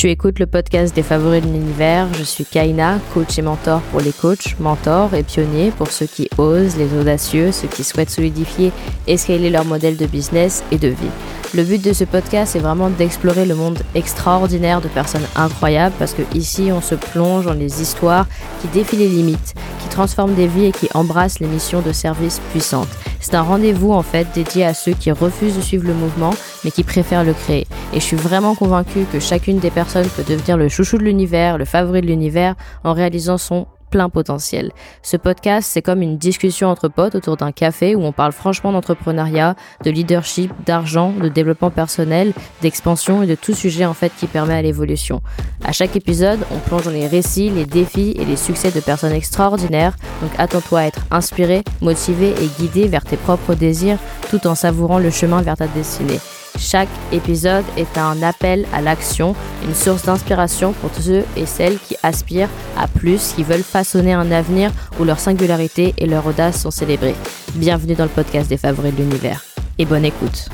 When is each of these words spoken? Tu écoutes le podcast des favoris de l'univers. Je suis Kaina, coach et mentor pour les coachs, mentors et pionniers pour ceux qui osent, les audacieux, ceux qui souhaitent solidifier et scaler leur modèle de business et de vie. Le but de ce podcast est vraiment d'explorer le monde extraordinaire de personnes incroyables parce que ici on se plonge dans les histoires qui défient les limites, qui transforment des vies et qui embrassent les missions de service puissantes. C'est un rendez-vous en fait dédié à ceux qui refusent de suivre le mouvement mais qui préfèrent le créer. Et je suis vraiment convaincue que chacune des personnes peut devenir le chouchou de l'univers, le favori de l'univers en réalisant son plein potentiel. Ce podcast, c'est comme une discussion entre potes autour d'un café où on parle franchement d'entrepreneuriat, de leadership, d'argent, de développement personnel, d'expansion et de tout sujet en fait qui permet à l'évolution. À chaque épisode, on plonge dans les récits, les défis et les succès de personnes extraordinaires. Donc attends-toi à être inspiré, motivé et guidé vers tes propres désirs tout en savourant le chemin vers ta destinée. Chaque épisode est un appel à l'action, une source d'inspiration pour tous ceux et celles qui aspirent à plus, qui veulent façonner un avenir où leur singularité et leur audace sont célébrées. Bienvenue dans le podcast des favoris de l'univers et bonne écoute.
Tu 0.00 0.08
écoutes 0.08 0.38
le 0.38 0.46
podcast 0.46 0.96
des 0.96 1.02
favoris 1.02 1.42
de 1.42 1.46
l'univers. 1.48 2.08
Je 2.14 2.22
suis 2.22 2.46
Kaina, 2.46 2.98
coach 3.12 3.38
et 3.38 3.42
mentor 3.42 3.82
pour 3.90 4.00
les 4.00 4.12
coachs, 4.12 4.58
mentors 4.58 5.12
et 5.12 5.22
pionniers 5.22 5.72
pour 5.72 5.90
ceux 5.90 6.06
qui 6.06 6.26
osent, 6.38 6.78
les 6.78 6.98
audacieux, 6.98 7.52
ceux 7.52 7.68
qui 7.68 7.84
souhaitent 7.84 8.08
solidifier 8.08 8.72
et 9.06 9.18
scaler 9.18 9.50
leur 9.50 9.66
modèle 9.66 9.98
de 9.98 10.06
business 10.06 10.64
et 10.72 10.78
de 10.78 10.88
vie. 10.88 11.10
Le 11.52 11.64
but 11.64 11.84
de 11.84 11.92
ce 11.92 12.04
podcast 12.04 12.54
est 12.54 12.60
vraiment 12.60 12.90
d'explorer 12.90 13.44
le 13.44 13.56
monde 13.56 13.80
extraordinaire 13.96 14.80
de 14.80 14.86
personnes 14.86 15.26
incroyables 15.34 15.94
parce 15.98 16.14
que 16.14 16.22
ici 16.32 16.70
on 16.72 16.80
se 16.80 16.94
plonge 16.94 17.46
dans 17.46 17.54
les 17.54 17.82
histoires 17.82 18.28
qui 18.60 18.68
défient 18.68 18.98
les 18.98 19.08
limites, 19.08 19.54
qui 19.82 19.88
transforment 19.88 20.34
des 20.34 20.46
vies 20.46 20.66
et 20.66 20.72
qui 20.72 20.88
embrassent 20.94 21.40
les 21.40 21.48
missions 21.48 21.80
de 21.80 21.90
service 21.90 22.40
puissantes. 22.52 22.88
C'est 23.18 23.34
un 23.34 23.42
rendez-vous 23.42 23.92
en 23.92 24.02
fait 24.02 24.28
dédié 24.32 24.64
à 24.64 24.74
ceux 24.74 24.92
qui 24.92 25.10
refusent 25.10 25.56
de 25.56 25.60
suivre 25.60 25.88
le 25.88 25.94
mouvement 25.94 26.34
mais 26.64 26.70
qui 26.70 26.84
préfèrent 26.84 27.24
le 27.24 27.32
créer. 27.32 27.66
Et 27.92 27.98
je 27.98 28.04
suis 28.04 28.16
vraiment 28.16 28.54
convaincue 28.54 29.04
que 29.12 29.18
chacune 29.18 29.58
des 29.58 29.72
personnes 29.72 30.06
peut 30.06 30.22
devenir 30.22 30.56
le 30.56 30.68
chouchou 30.68 30.98
de 30.98 31.04
l'univers, 31.04 31.58
le 31.58 31.64
favori 31.64 32.00
de 32.00 32.06
l'univers 32.06 32.54
en 32.84 32.92
réalisant 32.92 33.38
son 33.38 33.66
plein 33.90 34.08
potentiel. 34.08 34.72
Ce 35.02 35.16
podcast, 35.16 35.68
c'est 35.70 35.82
comme 35.82 36.02
une 36.02 36.16
discussion 36.16 36.68
entre 36.68 36.88
potes 36.88 37.14
autour 37.14 37.36
d'un 37.36 37.52
café 37.52 37.94
où 37.94 38.02
on 38.02 38.12
parle 38.12 38.32
franchement 38.32 38.72
d'entrepreneuriat, 38.72 39.56
de 39.84 39.90
leadership, 39.90 40.52
d'argent, 40.64 41.12
de 41.12 41.28
développement 41.28 41.70
personnel, 41.70 42.32
d'expansion 42.62 43.22
et 43.22 43.26
de 43.26 43.34
tout 43.34 43.54
sujet 43.54 43.84
en 43.84 43.94
fait 43.94 44.12
qui 44.16 44.26
permet 44.26 44.54
à 44.54 44.62
l'évolution. 44.62 45.20
À 45.64 45.72
chaque 45.72 45.96
épisode, 45.96 46.40
on 46.50 46.58
plonge 46.58 46.84
dans 46.84 46.90
les 46.90 47.06
récits, 47.06 47.50
les 47.50 47.66
défis 47.66 48.14
et 48.18 48.24
les 48.24 48.36
succès 48.36 48.70
de 48.70 48.80
personnes 48.80 49.12
extraordinaires. 49.12 49.96
Donc 50.22 50.30
attends-toi 50.38 50.80
à 50.80 50.84
être 50.84 51.04
inspiré, 51.10 51.62
motivé 51.80 52.30
et 52.30 52.48
guidé 52.58 52.88
vers 52.88 53.04
tes 53.04 53.16
propres 53.16 53.54
désirs 53.54 53.98
tout 54.30 54.46
en 54.46 54.54
savourant 54.54 54.98
le 54.98 55.10
chemin 55.10 55.42
vers 55.42 55.56
ta 55.56 55.66
destinée. 55.66 56.20
Chaque 56.58 56.88
épisode 57.12 57.64
est 57.76 57.98
un 57.98 58.22
appel 58.22 58.66
à 58.72 58.80
l'action, 58.80 59.34
une 59.64 59.74
source 59.74 60.04
d'inspiration 60.04 60.72
pour 60.72 60.90
tous 60.90 61.02
ceux 61.02 61.24
et 61.36 61.46
celles 61.46 61.78
qui 61.78 61.96
aspirent 62.02 62.48
à 62.76 62.86
plus, 62.88 63.32
qui 63.34 63.44
veulent 63.44 63.62
façonner 63.62 64.12
un 64.12 64.30
avenir 64.30 64.70
où 64.98 65.04
leur 65.04 65.20
singularité 65.20 65.94
et 65.98 66.06
leur 66.06 66.26
audace 66.26 66.62
sont 66.62 66.70
célébrées. 66.70 67.16
Bienvenue 67.54 67.94
dans 67.94 68.04
le 68.04 68.10
podcast 68.10 68.48
des 68.48 68.56
favoris 68.56 68.94
de 68.94 68.98
l'univers 68.98 69.44
et 69.78 69.84
bonne 69.84 70.04
écoute. 70.04 70.48